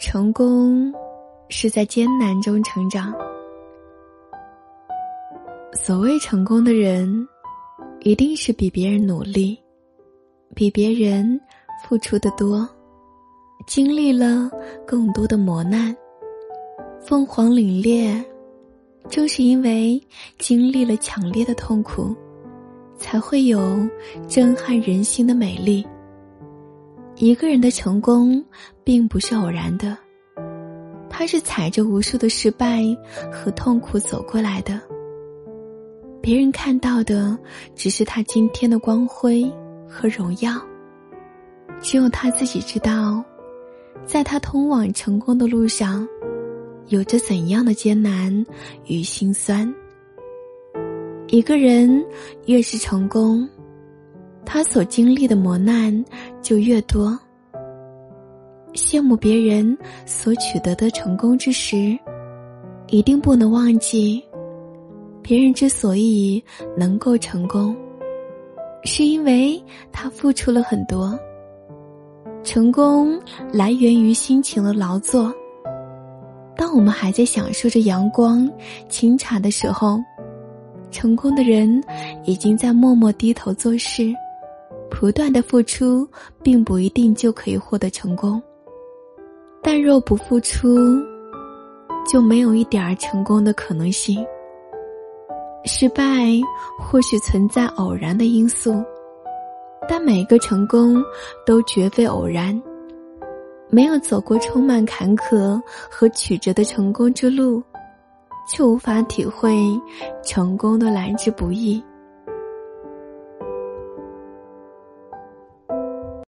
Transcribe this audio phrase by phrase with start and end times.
[0.00, 0.92] 成功
[1.48, 3.12] 是在艰难中成长。
[5.72, 7.26] 所谓成功的人，
[8.00, 9.58] 一定是比别人努力，
[10.54, 11.38] 比别人
[11.82, 12.68] 付出的多，
[13.66, 14.48] 经历了
[14.86, 15.94] 更多的磨难。
[17.04, 18.24] 凤凰凛冽，
[19.08, 20.00] 正是因为
[20.38, 22.14] 经历了强烈的痛苦，
[22.96, 23.60] 才会有
[24.28, 25.84] 震撼人心的美丽。
[27.20, 28.44] 一个人的成功，
[28.84, 29.98] 并不是偶然的，
[31.10, 32.84] 他是踩着无数的失败
[33.32, 34.80] 和痛苦走过来的。
[36.22, 37.36] 别人看到的
[37.74, 39.52] 只是他今天的光辉
[39.88, 40.52] 和荣耀，
[41.80, 43.24] 只有他自己知道，
[44.06, 46.06] 在他通往成功的路上，
[46.86, 48.46] 有着怎样的艰难
[48.86, 49.74] 与心酸。
[51.26, 52.06] 一个人
[52.46, 53.48] 越是成功。
[54.50, 56.02] 他所经历的磨难
[56.40, 57.16] 就越多。
[58.72, 59.76] 羡慕别人
[60.06, 61.98] 所取得的成功之时，
[62.86, 64.24] 一定不能忘记，
[65.20, 66.42] 别人之所以
[66.74, 67.76] 能够成功，
[68.84, 71.16] 是因为他付出了很多。
[72.42, 73.20] 成功
[73.52, 75.30] 来源于辛勤的劳作。
[76.56, 78.50] 当我们还在享受着阳光、
[78.88, 79.98] 清茶的时候，
[80.90, 81.84] 成功的人
[82.24, 84.10] 已经在默默低头做事。
[84.90, 86.08] 不断的付出，
[86.42, 88.42] 并不一定就可以获得成功。
[89.62, 90.76] 但若不付出，
[92.10, 94.24] 就没有一点儿成功的可能性。
[95.64, 96.04] 失败
[96.78, 98.82] 或许存在偶然的因素，
[99.88, 101.02] 但每个成功
[101.44, 102.60] 都绝非偶然。
[103.68, 107.62] 没有走过充满坎坷和曲折的成功之路，
[108.48, 109.54] 却无法体会
[110.24, 111.82] 成功的来之不易。